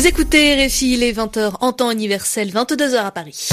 Vous 0.00 0.06
écoutez 0.06 0.66
RFI, 0.66 0.94
il 0.94 1.02
est 1.02 1.12
20h 1.12 1.56
en 1.60 1.74
temps 1.74 1.90
universel, 1.90 2.48
22h 2.48 2.96
à 3.04 3.10
Paris. 3.10 3.50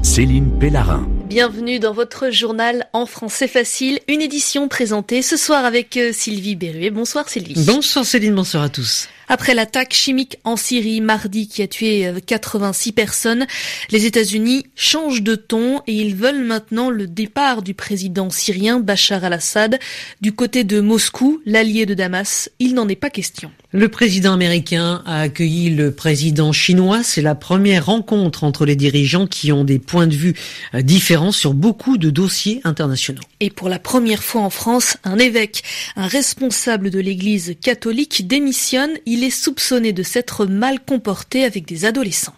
Céline 0.00 0.56
Pellarin. 0.60 1.08
Bienvenue 1.24 1.80
dans 1.80 1.92
votre 1.92 2.30
journal 2.30 2.86
en 2.92 3.04
français 3.04 3.48
facile, 3.48 3.98
une 4.06 4.22
édition 4.22 4.68
présentée 4.68 5.22
ce 5.22 5.36
soir 5.36 5.64
avec 5.64 5.96
euh, 5.96 6.12
Sylvie 6.12 6.54
Berruet. 6.54 6.90
Bonsoir 6.90 7.28
Sylvie. 7.28 7.54
Bonsoir 7.66 8.04
Céline, 8.04 8.36
bonsoir 8.36 8.62
à 8.62 8.68
tous. 8.68 9.08
Après 9.28 9.54
l'attaque 9.54 9.92
chimique 9.92 10.38
en 10.44 10.56
Syrie 10.56 11.00
mardi 11.00 11.48
qui 11.48 11.62
a 11.62 11.66
tué 11.66 12.10
86 12.26 12.88
euh, 12.88 12.92
personnes, 12.92 13.46
les 13.90 14.06
États-Unis 14.06 14.66
changent 14.74 15.22
de 15.22 15.34
ton 15.34 15.82
et 15.86 15.92
ils 15.92 16.14
veulent 16.14 16.44
maintenant 16.44 16.88
le 16.88 17.06
départ 17.06 17.62
du 17.62 17.74
président 17.74 18.30
syrien 18.30 18.80
Bachar 18.80 19.24
al-Assad. 19.24 19.78
Du 20.20 20.32
côté 20.32 20.64
de 20.64 20.80
Moscou, 20.80 21.40
l'allié 21.44 21.84
de 21.84 21.94
Damas, 21.94 22.50
il 22.58 22.74
n'en 22.74 22.88
est 22.88 22.96
pas 22.96 23.10
question. 23.10 23.50
Le 23.70 23.90
président 23.90 24.32
américain 24.32 25.02
a 25.04 25.20
accueilli 25.20 25.68
le 25.68 25.92
président 25.92 26.52
chinois. 26.52 27.02
C'est 27.02 27.20
la 27.20 27.34
première 27.34 27.84
rencontre 27.84 28.44
entre 28.44 28.64
les 28.64 28.76
dirigeants 28.76 29.26
qui 29.26 29.52
ont 29.52 29.62
des 29.62 29.78
points 29.78 30.06
de 30.06 30.14
vue 30.14 30.34
euh, 30.74 30.80
différents 30.80 31.32
sur 31.32 31.52
beaucoup 31.52 31.98
de 31.98 32.08
dossiers 32.08 32.62
internationaux. 32.64 33.20
Et 33.40 33.50
pour 33.50 33.68
la 33.68 33.78
première 33.78 34.22
fois 34.22 34.40
en 34.40 34.48
France, 34.48 34.96
un 35.04 35.18
évêque, 35.18 35.62
un 35.96 36.06
responsable 36.06 36.88
de 36.88 36.98
l'église 36.98 37.56
catholique 37.60 38.26
démissionne. 38.26 38.92
Il 39.04 39.17
est 39.24 39.30
soupçonné 39.30 39.92
de 39.92 40.02
s'être 40.02 40.46
mal 40.46 40.80
comporté 40.84 41.44
avec 41.44 41.66
des 41.66 41.84
adolescents. 41.84 42.34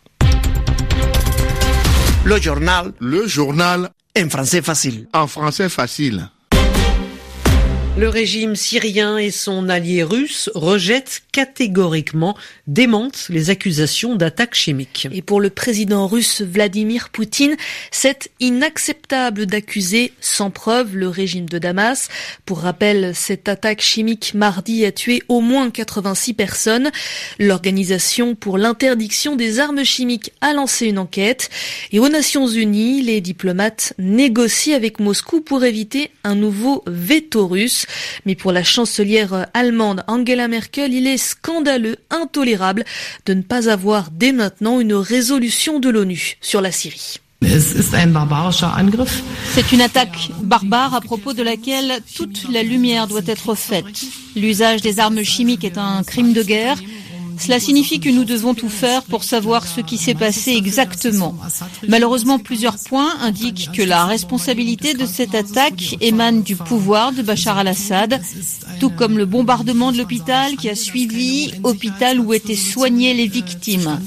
Le 2.24 2.40
journal. 2.40 2.92
Le 3.00 3.26
journal. 3.26 3.90
En 4.18 4.28
français 4.28 4.62
facile. 4.62 5.06
En 5.12 5.26
français 5.26 5.68
facile. 5.68 6.28
Le 8.00 8.08
régime 8.08 8.56
syrien 8.56 9.18
et 9.18 9.30
son 9.30 9.68
allié 9.68 10.02
russe 10.02 10.48
rejettent 10.54 11.20
catégoriquement, 11.32 12.34
démentent 12.66 13.26
les 13.28 13.50
accusations 13.50 14.16
d'attaques 14.16 14.54
chimiques. 14.54 15.06
Et 15.12 15.20
pour 15.20 15.38
le 15.38 15.50
président 15.50 16.06
russe 16.06 16.40
Vladimir 16.40 17.10
Poutine, 17.10 17.58
c'est 17.90 18.30
inacceptable 18.40 19.44
d'accuser 19.44 20.14
sans 20.22 20.50
preuve 20.50 20.96
le 20.96 21.08
régime 21.08 21.46
de 21.46 21.58
Damas. 21.58 22.08
Pour 22.46 22.60
rappel, 22.60 23.12
cette 23.14 23.50
attaque 23.50 23.82
chimique 23.82 24.32
mardi 24.32 24.86
a 24.86 24.92
tué 24.92 25.22
au 25.28 25.42
moins 25.42 25.68
86 25.68 26.32
personnes. 26.32 26.90
L'Organisation 27.38 28.34
pour 28.34 28.56
l'interdiction 28.56 29.36
des 29.36 29.60
armes 29.60 29.84
chimiques 29.84 30.32
a 30.40 30.54
lancé 30.54 30.86
une 30.86 30.98
enquête 30.98 31.50
et 31.92 31.98
aux 31.98 32.08
Nations 32.08 32.48
Unies, 32.48 33.02
les 33.02 33.20
diplomates 33.20 33.92
négocient 33.98 34.74
avec 34.74 35.00
Moscou 35.00 35.42
pour 35.42 35.64
éviter 35.64 36.10
un 36.24 36.34
nouveau 36.34 36.82
veto 36.86 37.46
russe. 37.46 37.84
Mais 38.26 38.34
pour 38.34 38.52
la 38.52 38.64
chancelière 38.64 39.46
allemande 39.54 40.04
Angela 40.06 40.48
Merkel, 40.48 40.92
il 40.94 41.06
est 41.06 41.16
scandaleux, 41.16 41.96
intolérable 42.10 42.84
de 43.26 43.34
ne 43.34 43.42
pas 43.42 43.68
avoir 43.68 44.10
dès 44.10 44.32
maintenant 44.32 44.80
une 44.80 44.94
résolution 44.94 45.80
de 45.80 45.88
l'ONU 45.88 46.36
sur 46.40 46.60
la 46.60 46.72
Syrie. 46.72 47.20
C'est 49.52 49.72
une 49.72 49.80
attaque 49.80 50.30
barbare 50.42 50.94
à 50.94 51.00
propos 51.00 51.32
de 51.32 51.42
laquelle 51.42 52.00
toute 52.14 52.50
la 52.52 52.62
lumière 52.62 53.06
doit 53.06 53.22
être 53.26 53.54
faite. 53.54 54.04
L'usage 54.36 54.82
des 54.82 55.00
armes 55.00 55.22
chimiques 55.22 55.64
est 55.64 55.78
un 55.78 56.02
crime 56.02 56.34
de 56.34 56.42
guerre 56.42 56.76
cela 57.40 57.58
signifie 57.58 58.00
que 58.00 58.10
nous 58.10 58.24
devons 58.24 58.54
tout 58.54 58.68
faire 58.68 59.02
pour 59.02 59.24
savoir 59.24 59.66
ce 59.66 59.80
qui 59.80 59.96
s'est 59.96 60.14
passé 60.14 60.52
exactement. 60.52 61.34
Malheureusement, 61.88 62.38
plusieurs 62.38 62.76
points 62.76 63.12
indiquent 63.20 63.70
que 63.72 63.82
la 63.82 64.04
responsabilité 64.04 64.92
de 64.92 65.06
cette 65.06 65.34
attaque 65.34 65.96
émane 66.00 66.42
du 66.42 66.54
pouvoir 66.54 67.12
de 67.12 67.22
Bachar 67.22 67.56
al-Assad, 67.58 68.20
tout 68.78 68.90
comme 68.90 69.16
le 69.16 69.24
bombardement 69.24 69.90
de 69.90 69.98
l'hôpital 69.98 70.56
qui 70.56 70.68
a 70.68 70.74
suivi, 70.74 71.52
hôpital 71.62 72.20
où 72.20 72.34
étaient 72.34 72.54
soignées 72.54 73.14
les 73.14 73.26
victimes. 73.26 73.98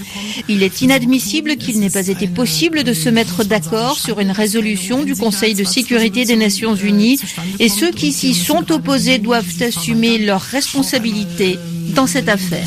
Il 0.47 0.61
est 0.61 0.81
inadmissible 0.81 1.57
qu'il 1.57 1.79
n'ait 1.79 1.89
pas 1.89 2.07
été 2.07 2.27
possible 2.27 2.83
de 2.83 2.93
se 2.93 3.09
mettre 3.09 3.43
d'accord 3.43 3.97
sur 3.97 4.19
une 4.19 4.31
résolution 4.31 5.03
du 5.03 5.15
Conseil 5.15 5.55
de 5.55 5.63
sécurité 5.63 6.25
des 6.25 6.35
Nations 6.35 6.75
Unies 6.75 7.19
et 7.59 7.69
ceux 7.69 7.91
qui 7.91 8.13
s'y 8.13 8.35
sont 8.35 8.71
opposés 8.71 9.17
doivent 9.17 9.61
assumer 9.61 10.19
leurs 10.19 10.41
responsabilités 10.41 11.57
dans 11.93 12.07
cette 12.07 12.29
affaire. 12.29 12.65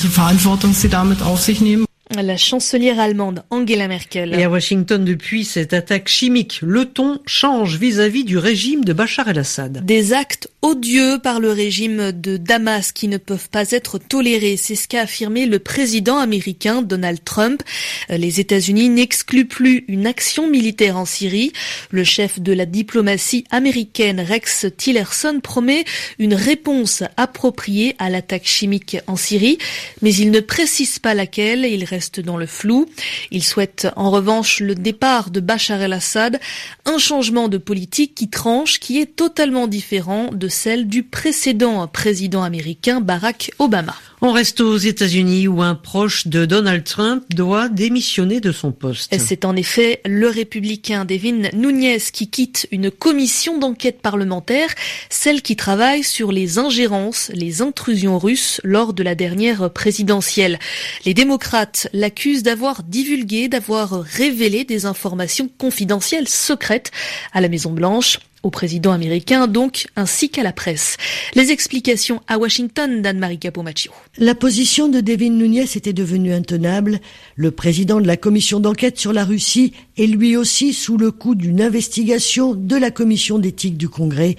La 2.22 2.38
chancelière 2.38 2.99
allemande 2.99 3.44
Angela 3.50 3.88
Merkel. 3.88 4.34
Et 4.34 4.44
à 4.44 4.49
Washington, 4.49 5.04
depuis 5.04 5.44
cette 5.44 5.75
attaque 5.75 6.09
chimique, 6.09 6.60
le 6.62 6.87
ton 6.87 7.21
change 7.27 7.77
vis-à-vis 7.77 8.25
du 8.25 8.38
régime 8.38 8.84
de 8.84 8.93
Bachar 8.94 9.28
el-Assad. 9.28 9.84
Des 9.84 10.15
actes 10.15 10.49
odieux 10.62 11.19
par 11.22 11.41
le 11.41 11.50
régime 11.50 12.12
de 12.12 12.37
Damas 12.38 12.93
qui 12.93 13.09
ne 13.09 13.19
peuvent 13.19 13.50
pas 13.50 13.71
être 13.71 13.99
tolérés. 13.99 14.56
C'est 14.56 14.76
ce 14.76 14.88
qu'a 14.88 15.03
affirmé 15.03 15.47
le 15.47 15.59
président 15.59 16.16
américain 16.16 16.81
Donald 16.81 17.22
Trump. 17.22 17.62
Les 18.09 18.41
États-Unis 18.41 18.88
n'excluent 18.88 19.44
plus 19.44 19.84
une 19.88 20.06
action 20.06 20.49
militaire 20.49 20.97
en 20.97 21.05
Syrie. 21.05 21.53
Le 21.91 22.05
chef 22.05 22.41
de 22.41 22.53
la 22.53 22.66
diplomatie 22.66 23.44
américaine 23.50 24.21
Rex 24.21 24.66
Tillerson 24.76 25.41
promet 25.43 25.84
une 26.19 26.34
réponse 26.34 27.03
appropriée 27.16 27.94
à 27.99 28.09
l'attaque 28.09 28.47
chimique 28.47 28.97
en 29.06 29.16
Syrie, 29.16 29.59
mais 30.03 30.15
il 30.15 30.31
ne 30.31 30.41
précise 30.41 30.99
pas 30.99 31.15
laquelle. 31.15 31.65
Il 31.65 31.84
reste 31.84 32.06
dans 32.21 32.37
le 32.37 32.47
flou. 32.47 32.87
Il 33.31 33.44
souhaite 33.44 33.89
en 33.97 34.11
revanche 34.11 34.61
le 34.61 34.75
départ 34.75 35.31
de 35.31 35.41
Bachar 35.41 35.81
el-Assad, 35.81 36.41
un 36.84 36.99
changement 36.99 37.49
de 37.49 37.59
politique 37.59 38.15
qui 38.15 38.28
tranche, 38.28 38.81
qui 38.81 39.00
est 39.00 39.17
totalement 39.17 39.67
différent 39.67 40.31
de 40.33 40.49
celle 40.49 40.87
du 40.87 41.03
précédent 41.03 41.87
président 41.87 42.43
américain 42.43 43.00
Barack 43.00 43.50
Obama. 43.59 43.94
On 44.26 44.32
reste 44.32 44.60
aux 44.60 44.76
États-Unis 44.76 45.47
où 45.47 45.62
un 45.62 45.76
proche 45.76 46.26
de 46.26 46.47
Donald 46.47 46.82
Trump 46.82 47.22
doit 47.32 47.69
démissionner 47.69 48.41
de 48.41 48.50
son 48.50 48.72
poste. 48.72 49.14
C'est 49.20 49.44
en 49.44 49.54
effet 49.54 50.00
le 50.04 50.28
républicain 50.28 51.04
Devin 51.04 51.48
Nunes 51.53 52.00
qui 52.12 52.28
quitte 52.28 52.66
une 52.72 52.91
commission 52.91 53.56
d'enquête 53.56 54.03
parlementaire, 54.03 54.75
celle 55.10 55.42
qui 55.42 55.54
travaille 55.54 56.03
sur 56.03 56.32
les 56.32 56.59
ingérences, 56.59 57.31
les 57.34 57.62
intrusions 57.62 58.19
russes 58.19 58.60
lors 58.64 58.94
de 58.94 59.04
la 59.04 59.14
dernière 59.14 59.72
présidentielle. 59.72 60.58
Les 61.04 61.14
démocrates 61.14 61.87
l'accusent 61.93 62.43
d'avoir 62.43 62.82
divulgué, 62.82 63.47
d'avoir 63.47 63.93
révélé 63.93 64.64
des 64.64 64.87
informations 64.87 65.48
confidentielles 65.56 66.26
secrètes 66.26 66.91
à 67.32 67.41
la 67.41 67.48
Maison 67.48 67.70
Blanche 67.70 68.19
au 68.46 68.50
président 68.50 68.92
américain 68.92 69.48
donc, 69.48 69.88
ainsi 69.96 70.30
qu'à 70.30 70.44
la 70.44 70.52
presse. 70.52 70.96
Les 71.34 71.50
explications 71.50 72.22
à 72.28 72.38
Washington 72.38 73.02
d'Anne-Marie 73.02 73.38
Capomaccio. 73.38 73.92
La 74.18 74.36
position 74.36 74.88
de 74.88 75.00
Devin 75.00 75.30
Nunes 75.30 75.66
était 75.74 75.92
devenue 75.92 76.32
intenable. 76.32 77.00
Le 77.34 77.50
président 77.50 78.00
de 78.00 78.06
la 78.06 78.16
commission 78.16 78.60
d'enquête 78.60 78.98
sur 78.98 79.12
la 79.12 79.24
Russie 79.24 79.72
est 79.96 80.06
lui 80.06 80.36
aussi 80.36 80.72
sous 80.72 80.96
le 80.96 81.10
coup 81.10 81.34
d'une 81.34 81.62
investigation 81.62 82.54
de 82.54 82.76
la 82.76 82.90
commission 82.90 83.38
d'éthique 83.38 83.76
du 83.76 83.88
Congrès 83.88 84.36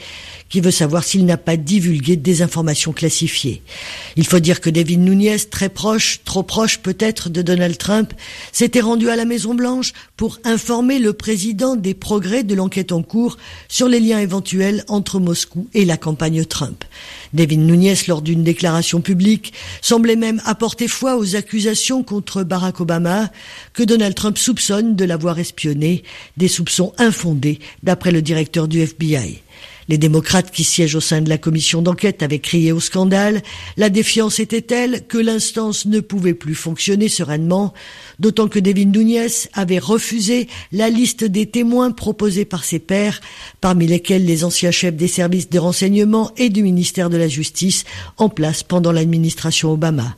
qui 0.50 0.62
veut 0.62 0.72
savoir 0.72 1.04
s'il 1.04 1.26
n'a 1.26 1.38
pas 1.38 1.58
divulgué 1.58 2.16
des 2.16 2.42
informations 2.42 2.94
classifiées. 2.94 3.62
Il 4.16 4.26
faut 4.26 4.40
dire 4.40 4.62
que 4.62 4.70
David 4.70 5.02
Nunes, 5.02 5.38
très 5.50 5.70
proche, 5.70 6.22
trop 6.24 6.44
proche 6.44 6.80
peut-être 6.80 7.30
de 7.30 7.42
Donald 7.42 7.78
Trump, 7.78 8.14
s'était 8.52 8.82
rendu 8.82 9.10
à 9.10 9.16
la 9.16 9.26
Maison 9.26 9.56
Blanche 9.56 9.94
pour 10.16 10.40
informer 10.44 11.00
le 11.00 11.14
président 11.14 11.76
des 11.76 11.94
progrès 11.94 12.44
de 12.44 12.56
l'enquête 12.56 12.92
en 12.92 13.04
cours 13.04 13.38
sur 13.68 13.88
les 13.88 14.00
liens 14.00 14.20
éventuels 14.20 14.84
entre 14.88 15.20
Moscou 15.20 15.68
et 15.74 15.86
la 15.86 15.98
campagne 15.98 16.46
Trump. 16.46 16.84
David 17.34 17.60
Nunes, 17.60 17.96
lors 18.08 18.22
d'une 18.22 18.44
déclaration 18.44 19.02
publique, 19.02 19.54
semblait 19.82 20.16
même 20.16 20.42
apporter 20.46 20.88
foi 20.88 21.18
aux 21.18 21.36
accusations 21.36 22.04
contre 22.04 22.44
Barack 22.44 22.80
Obama 22.80 23.30
que 23.74 23.84
Donald 23.84 24.16
Trump 24.16 24.38
soupçonne 24.38 24.96
de 24.96 25.06
l'avoir 25.06 25.40
espionné, 25.48 26.04
des 26.36 26.48
soupçons 26.48 26.94
infondés 26.98 27.60
d'après 27.84 28.12
le 28.12 28.22
directeur 28.22 28.68
du 28.68 28.82
FBI. 28.82 29.42
Les 29.90 29.98
démocrates 29.98 30.52
qui 30.52 30.66
siègent 30.66 30.96
au 30.96 31.02
sein 31.02 31.22
de 31.22 31.30
la 31.30 31.38
commission 31.38 31.82
d'enquête 31.82 32.22
avaient 32.22 32.40
crié 32.40 32.74
au 32.74 32.82
scandale. 32.82 33.42
La 33.78 33.90
défiance 33.90 34.40
était 34.40 34.62
telle 34.62 35.08
que 35.08 35.18
l'instance 35.18 35.86
ne 35.86 36.02
pouvait 36.02 36.34
plus 36.34 36.56
fonctionner 36.56 37.08
sereinement, 37.08 37.74
d'autant 38.20 38.50
que 38.50 38.60
David 38.60 38.96
Nunes 38.96 39.30
avait 39.54 39.80
refusé 39.80 40.50
la 40.74 40.90
liste 40.90 41.24
des 41.24 41.46
témoins 41.46 41.92
proposés 41.92 42.44
par 42.44 42.66
ses 42.66 42.80
pairs, 42.80 43.22
parmi 43.62 43.88
lesquels 43.88 44.26
les 44.26 44.44
anciens 44.44 44.72
chefs 44.72 44.96
des 44.96 45.08
services 45.08 45.50
de 45.50 45.60
renseignement 45.60 46.32
et 46.36 46.50
du 46.50 46.64
ministère 46.64 47.10
de 47.10 47.18
la 47.18 47.30
Justice 47.30 47.86
en 48.18 48.28
place 48.28 48.64
pendant 48.64 48.92
l'administration 48.92 49.72
Obama. 49.72 50.18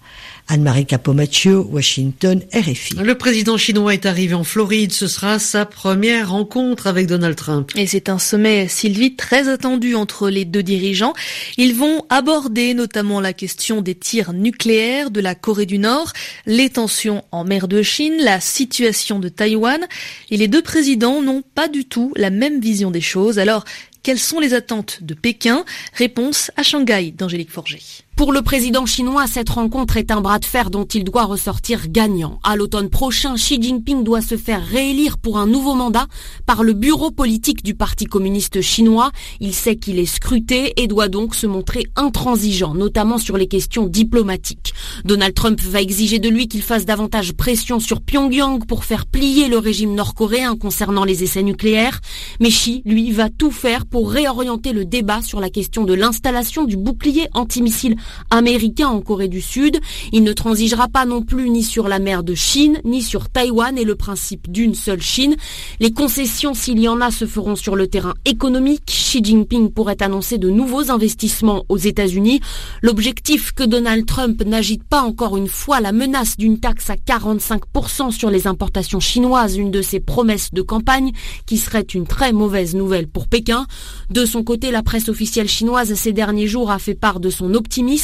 Anne-Marie 0.51 0.87
Capomaccio, 0.87 1.69
Washington, 1.71 2.41
RFI. 2.51 2.95
Le 2.95 3.15
président 3.15 3.55
chinois 3.55 3.93
est 3.93 4.07
arrivé 4.07 4.33
en 4.33 4.43
Floride. 4.43 4.91
Ce 4.91 5.07
sera 5.07 5.37
sa 5.37 5.67
première 5.67 6.31
rencontre 6.31 6.87
avec 6.87 7.05
Donald 7.05 7.35
Trump. 7.35 7.71
Et 7.75 7.85
c'est 7.85 8.09
un 8.09 8.17
sommet, 8.17 8.67
Sylvie, 8.67 9.15
très 9.15 9.47
attendu 9.47 9.93
entre 9.93 10.27
les 10.27 10.45
deux 10.45 10.63
dirigeants. 10.63 11.13
Ils 11.57 11.75
vont 11.75 12.03
aborder 12.09 12.73
notamment 12.73 13.21
la 13.21 13.31
question 13.31 13.83
des 13.83 13.93
tirs 13.93 14.33
nucléaires 14.33 15.11
de 15.11 15.21
la 15.21 15.35
Corée 15.35 15.67
du 15.67 15.77
Nord, 15.77 16.13
les 16.47 16.71
tensions 16.71 17.23
en 17.31 17.43
mer 17.43 17.67
de 17.67 17.83
Chine, 17.83 18.15
la 18.19 18.39
situation 18.39 19.19
de 19.19 19.29
Taïwan. 19.29 19.85
Et 20.31 20.37
les 20.37 20.47
deux 20.47 20.63
présidents 20.63 21.21
n'ont 21.21 21.43
pas 21.53 21.67
du 21.67 21.85
tout 21.85 22.11
la 22.15 22.31
même 22.31 22.59
vision 22.59 22.89
des 22.89 23.01
choses. 23.01 23.37
Alors, 23.37 23.65
quelles 24.01 24.17
sont 24.17 24.39
les 24.39 24.55
attentes 24.55 25.03
de 25.03 25.13
Pékin? 25.13 25.63
Réponse 25.93 26.49
à 26.57 26.63
Shanghai 26.63 27.11
d'Angélique 27.11 27.51
Forger. 27.51 27.81
Pour 28.19 28.33
le 28.33 28.41
président 28.41 28.85
chinois, 28.85 29.27
cette 29.27 29.47
rencontre 29.47 29.95
est 29.95 30.11
un 30.11 30.19
bras 30.19 30.39
de 30.39 30.45
fer 30.45 30.71
dont 30.71 30.83
il 30.83 31.05
doit 31.05 31.23
ressortir 31.23 31.87
gagnant. 31.87 32.37
À 32.43 32.57
l'automne 32.57 32.89
prochain, 32.89 33.35
Xi 33.35 33.61
Jinping 33.61 34.03
doit 34.03 34.21
se 34.21 34.35
faire 34.35 34.61
réélire 34.61 35.17
pour 35.17 35.37
un 35.37 35.47
nouveau 35.47 35.73
mandat 35.73 36.05
par 36.45 36.63
le 36.63 36.73
bureau 36.73 37.11
politique 37.11 37.63
du 37.63 37.75
Parti 37.75 38.03
communiste 38.03 38.59
chinois. 38.59 39.13
Il 39.39 39.53
sait 39.53 39.77
qu'il 39.77 39.99
est 39.99 40.05
scruté 40.05 40.73
et 40.75 40.87
doit 40.87 41.07
donc 41.07 41.33
se 41.33 41.47
montrer 41.47 41.85
intransigeant, 41.95 42.73
notamment 42.73 43.19
sur 43.19 43.37
les 43.37 43.47
questions 43.47 43.87
diplomatiques. 43.87 44.73
Donald 45.05 45.33
Trump 45.33 45.61
va 45.61 45.79
exiger 45.79 46.19
de 46.19 46.27
lui 46.27 46.49
qu'il 46.49 46.61
fasse 46.61 46.83
davantage 46.83 47.31
pression 47.31 47.79
sur 47.79 48.01
Pyongyang 48.01 48.65
pour 48.65 48.83
faire 48.83 49.05
plier 49.05 49.47
le 49.47 49.59
régime 49.59 49.95
nord-coréen 49.95 50.57
concernant 50.57 51.05
les 51.05 51.23
essais 51.23 51.41
nucléaires. 51.41 52.01
Mais 52.41 52.49
Xi, 52.49 52.81
lui, 52.83 53.11
va 53.11 53.29
tout 53.29 53.51
faire 53.51 53.85
pour 53.85 54.11
réorienter 54.11 54.73
le 54.73 54.83
débat 54.83 55.21
sur 55.21 55.39
la 55.39 55.49
question 55.49 55.85
de 55.85 55.93
l'installation 55.93 56.65
du 56.65 56.75
bouclier 56.75 57.29
antimissile 57.33 57.95
américain 58.29 58.87
en 58.87 59.01
Corée 59.01 59.27
du 59.27 59.41
Sud. 59.41 59.79
Il 60.11 60.23
ne 60.23 60.33
transigera 60.33 60.87
pas 60.87 61.05
non 61.05 61.21
plus 61.21 61.49
ni 61.49 61.63
sur 61.63 61.87
la 61.87 61.99
mer 61.99 62.23
de 62.23 62.35
Chine, 62.35 62.79
ni 62.85 63.01
sur 63.01 63.29
Taïwan 63.29 63.77
et 63.77 63.83
le 63.83 63.95
principe 63.95 64.51
d'une 64.51 64.75
seule 64.75 65.01
Chine. 65.01 65.35
Les 65.79 65.91
concessions, 65.91 66.53
s'il 66.53 66.79
y 66.79 66.87
en 66.87 67.01
a, 67.01 67.11
se 67.11 67.25
feront 67.25 67.55
sur 67.55 67.75
le 67.75 67.87
terrain 67.87 68.13
économique. 68.25 68.85
Xi 68.85 69.23
Jinping 69.23 69.71
pourrait 69.71 70.01
annoncer 70.01 70.37
de 70.37 70.49
nouveaux 70.49 70.91
investissements 70.91 71.65
aux 71.69 71.77
États-Unis. 71.77 72.41
L'objectif 72.81 73.51
que 73.51 73.63
Donald 73.63 74.05
Trump 74.05 74.43
n'agite 74.45 74.83
pas 74.83 75.01
encore 75.01 75.37
une 75.37 75.47
fois 75.47 75.81
la 75.81 75.91
menace 75.91 76.37
d'une 76.37 76.59
taxe 76.59 76.89
à 76.89 76.95
45% 76.95 78.11
sur 78.11 78.29
les 78.29 78.47
importations 78.47 78.99
chinoises, 78.99 79.57
une 79.57 79.71
de 79.71 79.81
ses 79.81 79.99
promesses 79.99 80.49
de 80.53 80.61
campagne, 80.61 81.11
qui 81.45 81.57
serait 81.57 81.81
une 81.81 82.07
très 82.07 82.33
mauvaise 82.33 82.75
nouvelle 82.75 83.07
pour 83.07 83.27
Pékin. 83.27 83.65
De 84.09 84.25
son 84.25 84.43
côté, 84.43 84.71
la 84.71 84.83
presse 84.83 85.09
officielle 85.09 85.47
chinoise 85.47 85.93
ces 85.93 86.13
derniers 86.13 86.47
jours 86.47 86.71
a 86.71 86.79
fait 86.79 86.95
part 86.95 87.19
de 87.19 87.29
son 87.29 87.53
optimisme 87.53 87.98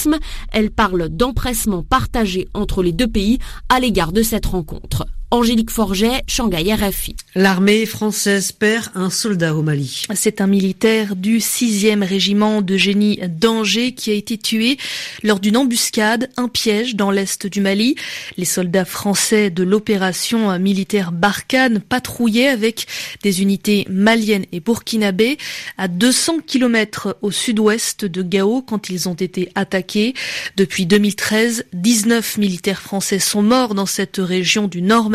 elle 0.51 0.71
parle 0.71 1.09
d'empressement 1.09 1.83
partagé 1.83 2.47
entre 2.53 2.83
les 2.83 2.91
deux 2.91 3.07
pays 3.07 3.39
à 3.69 3.79
l'égard 3.79 4.11
de 4.11 4.21
cette 4.21 4.45
rencontre. 4.45 5.05
Angélique 5.31 5.71
Forget, 5.71 6.23
Shanghai 6.27 6.71
RFI. 6.73 7.15
L'armée 7.33 7.85
française 7.85 8.51
perd 8.51 8.91
un 8.93 9.09
soldat 9.09 9.55
au 9.55 9.63
Mali. 9.63 10.03
C'est 10.13 10.39
un 10.39 10.47
militaire 10.47 11.15
du 11.15 11.39
6e 11.39 12.03
régiment 12.03 12.61
de 12.61 12.77
génie 12.77 13.19
d'Angers 13.27 13.93
qui 13.93 14.11
a 14.11 14.13
été 14.13 14.37
tué 14.37 14.77
lors 15.23 15.39
d'une 15.39 15.57
embuscade, 15.57 16.29
un 16.37 16.47
piège 16.47 16.95
dans 16.95 17.09
l'est 17.09 17.47
du 17.47 17.59
Mali. 17.59 17.95
Les 18.37 18.45
soldats 18.45 18.85
français 18.85 19.49
de 19.49 19.63
l'opération 19.63 20.57
militaire 20.59 21.11
Barkhane 21.11 21.79
patrouillaient 21.79 22.47
avec 22.47 22.85
des 23.23 23.41
unités 23.41 23.87
maliennes 23.89 24.45
et 24.51 24.59
burkinabées 24.59 25.37
à 25.77 25.87
200 25.87 26.41
km 26.45 27.17
au 27.21 27.31
sud-ouest 27.31 28.05
de 28.05 28.21
Gao 28.21 28.61
quand 28.61 28.89
ils 28.89 29.09
ont 29.09 29.15
été 29.15 29.49
attaqués. 29.55 30.13
Depuis 30.55 30.85
2013, 30.85 31.65
19 31.73 32.37
militaires 32.37 32.81
français 32.81 33.19
sont 33.19 33.41
morts 33.41 33.73
dans 33.73 33.87
cette 33.87 34.17
région 34.17 34.67
du 34.67 34.83
nord 34.83 35.09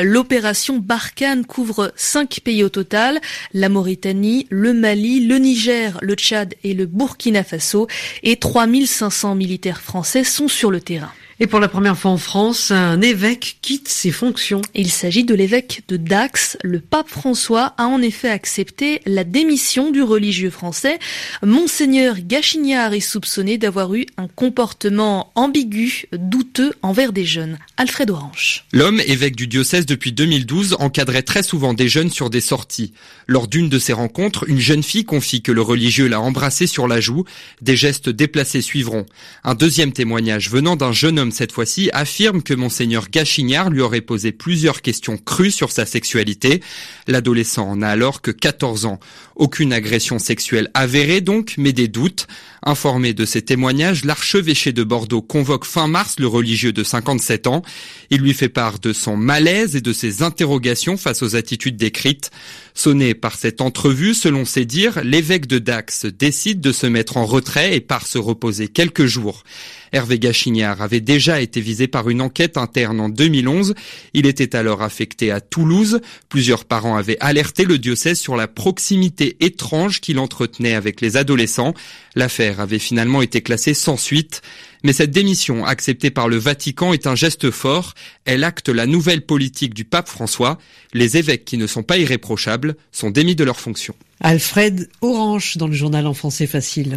L'opération 0.00 0.78
Barkhane 0.78 1.44
couvre 1.46 1.92
cinq 1.96 2.40
pays 2.44 2.62
au 2.62 2.68
total, 2.68 3.20
la 3.52 3.68
Mauritanie, 3.68 4.46
le 4.50 4.72
Mali, 4.72 5.26
le 5.26 5.38
Niger, 5.38 5.98
le 6.02 6.14
Tchad 6.14 6.54
et 6.62 6.74
le 6.74 6.86
Burkina 6.86 7.44
Faso, 7.44 7.86
et 8.22 8.36
3500 8.36 9.34
militaires 9.34 9.80
français 9.80 10.24
sont 10.24 10.48
sur 10.48 10.70
le 10.70 10.80
terrain. 10.80 11.12
Et 11.40 11.48
pour 11.48 11.58
la 11.58 11.66
première 11.68 11.98
fois 11.98 12.12
en 12.12 12.16
France, 12.16 12.70
un 12.70 13.00
évêque 13.00 13.58
quitte 13.60 13.88
ses 13.88 14.12
fonctions. 14.12 14.62
Il 14.74 14.90
s'agit 14.90 15.24
de 15.24 15.34
l'évêque 15.34 15.82
de 15.88 15.96
Dax. 15.96 16.56
Le 16.62 16.78
pape 16.78 17.08
François 17.08 17.74
a 17.76 17.86
en 17.86 18.00
effet 18.02 18.28
accepté 18.28 19.00
la 19.04 19.24
démission 19.24 19.90
du 19.90 20.02
religieux 20.02 20.50
français. 20.50 21.00
Monseigneur 21.42 22.16
Gachignard 22.20 22.94
est 22.94 23.00
soupçonné 23.00 23.58
d'avoir 23.58 23.94
eu 23.94 24.06
un 24.16 24.28
comportement 24.28 25.32
ambigu, 25.34 26.04
douteux 26.12 26.72
envers 26.82 27.12
des 27.12 27.24
jeunes. 27.24 27.58
Alfred 27.76 28.10
Orange. 28.10 28.64
L'homme, 28.72 29.00
évêque 29.00 29.34
du 29.34 29.48
diocèse 29.48 29.86
depuis 29.86 30.12
2012, 30.12 30.76
encadrait 30.78 31.22
très 31.22 31.42
souvent 31.42 31.74
des 31.74 31.88
jeunes 31.88 32.10
sur 32.10 32.30
des 32.30 32.40
sorties. 32.40 32.92
Lors 33.26 33.48
d'une 33.48 33.68
de 33.68 33.80
ces 33.80 33.92
rencontres, 33.92 34.48
une 34.48 34.60
jeune 34.60 34.84
fille 34.84 35.04
confie 35.04 35.42
que 35.42 35.50
le 35.50 35.62
religieux 35.62 36.06
l'a 36.06 36.20
embrassé 36.20 36.68
sur 36.68 36.86
la 36.86 37.00
joue. 37.00 37.24
Des 37.60 37.74
gestes 37.74 38.08
déplacés 38.08 38.62
suivront. 38.62 39.04
Un 39.42 39.54
deuxième 39.54 39.92
témoignage 39.92 40.48
venant 40.48 40.76
d'un 40.76 40.92
jeune 40.92 41.18
homme 41.18 41.23
cette 41.32 41.52
fois-ci, 41.52 41.90
affirme 41.92 42.42
que 42.42 42.54
monseigneur 42.54 43.08
Gachignard 43.10 43.70
lui 43.70 43.80
aurait 43.80 44.00
posé 44.00 44.32
plusieurs 44.32 44.82
questions 44.82 45.16
crues 45.16 45.50
sur 45.50 45.70
sa 45.70 45.86
sexualité. 45.86 46.60
L'adolescent 47.06 47.76
n'a 47.76 47.88
alors 47.88 48.22
que 48.22 48.30
14 48.30 48.86
ans. 48.86 49.00
Aucune 49.36 49.72
agression 49.72 50.18
sexuelle 50.18 50.70
avérée 50.74 51.20
donc, 51.20 51.54
mais 51.58 51.72
des 51.72 51.88
doutes. 51.88 52.26
Informé 52.66 53.12
de 53.12 53.24
ces 53.24 53.42
témoignages, 53.42 54.04
l'archevêché 54.04 54.72
de 54.72 54.84
Bordeaux 54.84 55.20
convoque 55.20 55.66
fin 55.66 55.86
mars 55.86 56.16
le 56.18 56.26
religieux 56.26 56.72
de 56.72 56.82
57 56.82 57.46
ans. 57.46 57.62
Il 58.10 58.20
lui 58.20 58.32
fait 58.32 58.48
part 58.48 58.78
de 58.78 58.92
son 58.92 59.16
malaise 59.16 59.76
et 59.76 59.80
de 59.80 59.92
ses 59.92 60.22
interrogations 60.22 60.96
face 60.96 61.22
aux 61.22 61.36
attitudes 61.36 61.76
décrites. 61.76 62.30
Sonné 62.72 63.14
par 63.14 63.36
cette 63.36 63.60
entrevue, 63.60 64.14
selon 64.14 64.44
ses 64.44 64.64
dires, 64.64 65.02
l'évêque 65.04 65.46
de 65.46 65.58
Dax 65.58 66.06
décide 66.06 66.60
de 66.60 66.72
se 66.72 66.86
mettre 66.86 67.16
en 67.16 67.26
retrait 67.26 67.76
et 67.76 67.80
part 67.80 68.06
se 68.06 68.18
reposer 68.18 68.68
quelques 68.68 69.06
jours. 69.06 69.44
Hervé 69.92 70.18
Gachignard 70.18 70.82
avait 70.82 71.00
déjà 71.14 71.40
été 71.40 71.60
visé 71.60 71.86
par 71.86 72.10
une 72.10 72.20
enquête 72.20 72.56
interne 72.56 72.98
en 72.98 73.08
2011. 73.08 73.76
Il 74.14 74.26
était 74.26 74.56
alors 74.56 74.82
affecté 74.82 75.30
à 75.30 75.40
Toulouse. 75.40 76.00
Plusieurs 76.28 76.64
parents 76.64 76.96
avaient 76.96 77.18
alerté 77.20 77.64
le 77.64 77.78
diocèse 77.78 78.18
sur 78.18 78.34
la 78.34 78.48
proximité 78.48 79.36
étrange 79.38 80.00
qu'il 80.00 80.18
entretenait 80.18 80.74
avec 80.74 81.00
les 81.00 81.16
adolescents. 81.16 81.72
L'affaire 82.16 82.58
avait 82.58 82.80
finalement 82.80 83.22
été 83.22 83.42
classée 83.42 83.74
sans 83.74 83.96
suite. 83.96 84.42
Mais 84.82 84.92
cette 84.92 85.12
démission 85.12 85.64
acceptée 85.64 86.10
par 86.10 86.28
le 86.28 86.36
Vatican 86.36 86.92
est 86.92 87.06
un 87.06 87.14
geste 87.14 87.52
fort. 87.52 87.94
Elle 88.24 88.42
acte 88.42 88.68
la 88.68 88.86
nouvelle 88.86 89.24
politique 89.24 89.72
du 89.72 89.84
pape 89.84 90.08
François. 90.08 90.58
Les 90.94 91.16
évêques 91.16 91.44
qui 91.44 91.58
ne 91.58 91.68
sont 91.68 91.84
pas 91.84 91.96
irréprochables 91.96 92.74
sont 92.90 93.10
démis 93.10 93.36
de 93.36 93.44
leurs 93.44 93.60
fonctions. 93.60 93.94
Alfred 94.20 94.88
Orange 95.00 95.58
dans 95.58 95.68
le 95.68 95.74
journal 95.74 96.08
en 96.08 96.14
français 96.14 96.48
facile. 96.48 96.96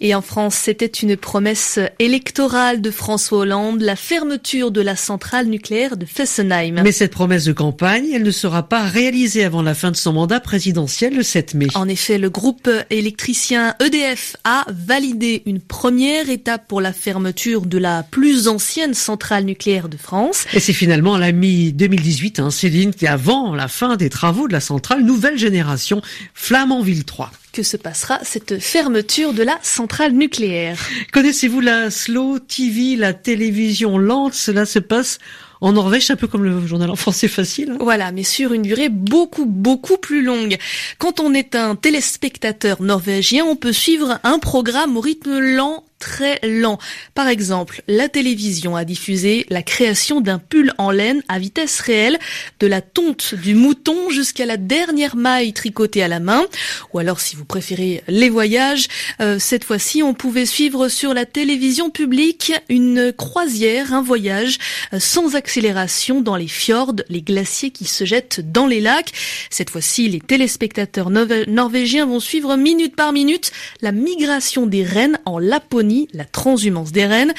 Et 0.00 0.14
en 0.14 0.22
France, 0.22 0.54
c'était 0.54 0.86
une 0.86 1.16
promesse 1.16 1.78
électorale 1.98 2.80
de 2.80 2.90
François 2.90 3.38
Hollande, 3.38 3.80
la 3.80 3.96
fermeture 3.96 4.70
de 4.70 4.80
la 4.80 4.96
centrale 4.96 5.46
nucléaire 5.46 5.96
de 5.96 6.04
Fessenheim. 6.04 6.80
Mais 6.82 6.92
cette 6.92 7.12
promesse 7.12 7.44
de 7.44 7.52
campagne, 7.52 8.08
elle 8.12 8.22
ne 8.22 8.30
sera 8.30 8.68
pas 8.68 8.82
réalisée 8.82 9.44
avant 9.44 9.62
la 9.62 9.74
fin 9.74 9.90
de 9.90 9.96
son 9.96 10.12
mandat 10.12 10.40
présidentiel 10.40 11.16
le 11.16 11.22
7 11.22 11.54
mai. 11.54 11.68
En 11.74 11.88
effet, 11.88 12.18
le 12.18 12.30
groupe 12.30 12.68
électricien 12.90 13.74
EDF 13.80 14.36
a 14.44 14.64
validé 14.68 15.42
une 15.46 15.60
première 15.60 16.28
étape 16.28 16.68
pour 16.68 16.80
la 16.80 16.92
fermeture 16.92 17.62
de 17.62 17.78
la 17.78 18.02
plus 18.02 18.48
ancienne 18.48 18.94
centrale 18.94 19.44
nucléaire 19.44 19.88
de 19.88 19.96
France. 19.96 20.44
Et 20.52 20.60
c'est 20.60 20.72
finalement 20.72 21.14
à 21.14 21.18
la 21.18 21.32
mi-2018, 21.32 22.40
hein, 22.40 22.50
Céline, 22.50 22.92
qui 22.92 23.06
avant 23.06 23.54
la 23.54 23.68
fin 23.68 23.96
des 23.96 24.10
travaux 24.10 24.48
de 24.48 24.52
la 24.52 24.60
centrale 24.60 25.02
nouvelle 25.02 25.38
génération 25.38 26.02
Flamanville 26.34 27.04
3 27.04 27.30
que 27.54 27.62
se 27.62 27.76
passera 27.76 28.18
cette 28.24 28.58
fermeture 28.58 29.32
de 29.32 29.44
la 29.44 29.58
centrale 29.62 30.12
nucléaire. 30.12 30.76
Connaissez-vous 31.12 31.60
la 31.60 31.88
slow 31.88 32.40
TV, 32.40 32.96
la 32.96 33.14
télévision 33.14 33.96
lente? 33.96 34.34
Cela 34.34 34.66
se 34.66 34.80
passe 34.80 35.20
en 35.60 35.72
Norvège, 35.72 36.10
un 36.10 36.16
peu 36.16 36.26
comme 36.26 36.42
le 36.42 36.66
journal 36.66 36.90
en 36.90 36.96
français 36.96 37.28
facile. 37.28 37.70
Hein. 37.70 37.78
Voilà, 37.80 38.10
mais 38.10 38.24
sur 38.24 38.52
une 38.52 38.62
durée 38.62 38.88
beaucoup, 38.88 39.46
beaucoup 39.46 39.96
plus 39.96 40.22
longue. 40.22 40.58
Quand 40.98 41.20
on 41.20 41.32
est 41.32 41.54
un 41.54 41.76
téléspectateur 41.76 42.82
norvégien, 42.82 43.44
on 43.44 43.54
peut 43.54 43.72
suivre 43.72 44.18
un 44.24 44.40
programme 44.40 44.96
au 44.96 45.00
rythme 45.00 45.38
lent 45.38 45.84
très 45.98 46.38
lent. 46.42 46.78
Par 47.14 47.28
exemple, 47.28 47.82
la 47.88 48.08
télévision 48.08 48.76
a 48.76 48.84
diffusé 48.84 49.46
la 49.48 49.62
création 49.62 50.20
d'un 50.20 50.38
pull 50.38 50.72
en 50.78 50.90
laine 50.90 51.22
à 51.28 51.38
vitesse 51.38 51.80
réelle, 51.80 52.18
de 52.60 52.66
la 52.66 52.80
tonte 52.80 53.34
du 53.34 53.54
mouton 53.54 54.10
jusqu'à 54.10 54.46
la 54.46 54.56
dernière 54.56 55.16
maille 55.16 55.52
tricotée 55.52 56.02
à 56.02 56.08
la 56.08 56.20
main. 56.20 56.44
Ou 56.92 56.98
alors, 56.98 57.20
si 57.20 57.36
vous 57.36 57.44
préférez 57.44 58.02
les 58.08 58.28
voyages, 58.28 58.88
euh, 59.20 59.38
cette 59.38 59.64
fois-ci, 59.64 60.02
on 60.02 60.14
pouvait 60.14 60.46
suivre 60.46 60.88
sur 60.88 61.14
la 61.14 61.26
télévision 61.26 61.90
publique 61.90 62.52
une 62.68 63.12
croisière, 63.12 63.94
un 63.94 64.02
voyage 64.02 64.58
euh, 64.92 65.00
sans 65.00 65.36
accélération 65.36 66.20
dans 66.20 66.36
les 66.36 66.48
fjords, 66.48 66.96
les 67.08 67.22
glaciers 67.22 67.70
qui 67.70 67.84
se 67.84 68.04
jettent 68.04 68.40
dans 68.40 68.66
les 68.66 68.80
lacs. 68.80 69.12
Cette 69.50 69.70
fois-ci, 69.70 70.08
les 70.08 70.20
téléspectateurs 70.20 71.10
norvégiens 71.10 72.06
vont 72.06 72.20
suivre 72.20 72.56
minute 72.56 72.96
par 72.96 73.12
minute 73.12 73.52
la 73.80 73.92
migration 73.92 74.66
des 74.66 74.82
rennes 74.82 75.18
en 75.24 75.38
Laponie 75.38 75.83
la 76.12 76.24
transhumance 76.24 76.92
des 76.92 77.06
rennes. 77.06 77.34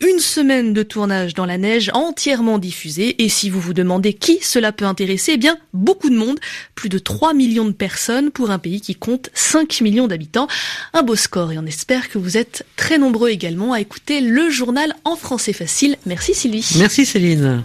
Une 0.00 0.18
semaine 0.18 0.72
de 0.72 0.82
tournage 0.82 1.34
dans 1.34 1.46
la 1.46 1.58
neige 1.58 1.90
entièrement 1.94 2.58
diffusée. 2.58 3.22
Et 3.22 3.28
si 3.28 3.50
vous 3.50 3.60
vous 3.60 3.74
demandez 3.74 4.12
qui 4.12 4.38
cela 4.42 4.72
peut 4.72 4.84
intéresser, 4.84 5.32
eh 5.34 5.36
bien, 5.36 5.58
beaucoup 5.72 6.10
de 6.10 6.16
monde. 6.16 6.38
Plus 6.74 6.88
de 6.88 6.98
3 6.98 7.34
millions 7.34 7.66
de 7.66 7.72
personnes 7.72 8.30
pour 8.30 8.50
un 8.50 8.58
pays 8.58 8.80
qui 8.80 8.94
compte 8.94 9.30
5 9.34 9.80
millions 9.80 10.06
d'habitants. 10.06 10.48
Un 10.92 11.02
beau 11.02 11.16
score 11.16 11.52
et 11.52 11.58
on 11.58 11.66
espère 11.66 12.08
que 12.08 12.18
vous 12.18 12.36
êtes 12.36 12.64
très 12.76 12.98
nombreux 12.98 13.30
également 13.30 13.72
à 13.72 13.80
écouter 13.80 14.20
le 14.20 14.50
journal 14.50 14.94
en 15.04 15.16
français 15.16 15.52
facile. 15.52 15.96
Merci 16.06 16.34
Sylvie. 16.34 16.68
Merci 16.76 17.06
Céline. 17.06 17.62